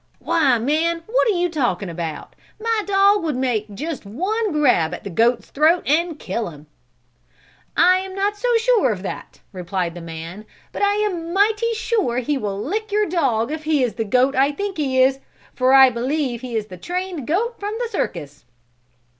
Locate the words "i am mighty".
10.81-11.71